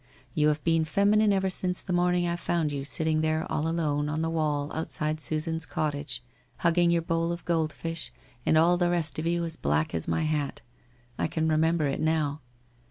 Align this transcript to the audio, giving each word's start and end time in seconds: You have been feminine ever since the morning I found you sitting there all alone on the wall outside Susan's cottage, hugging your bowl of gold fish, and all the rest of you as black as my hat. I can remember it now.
You 0.33 0.47
have 0.47 0.63
been 0.63 0.83
feminine 0.83 1.31
ever 1.31 1.51
since 1.51 1.79
the 1.83 1.93
morning 1.93 2.27
I 2.27 2.35
found 2.35 2.71
you 2.71 2.83
sitting 2.83 3.21
there 3.21 3.45
all 3.51 3.67
alone 3.67 4.09
on 4.09 4.23
the 4.23 4.31
wall 4.31 4.71
outside 4.73 5.21
Susan's 5.21 5.67
cottage, 5.67 6.23
hugging 6.57 6.89
your 6.89 7.03
bowl 7.03 7.31
of 7.31 7.45
gold 7.45 7.71
fish, 7.71 8.11
and 8.43 8.57
all 8.57 8.77
the 8.77 8.89
rest 8.89 9.19
of 9.19 9.27
you 9.27 9.43
as 9.45 9.57
black 9.57 9.93
as 9.93 10.07
my 10.07 10.23
hat. 10.23 10.61
I 11.19 11.27
can 11.27 11.47
remember 11.47 11.85
it 11.85 12.01
now. 12.01 12.41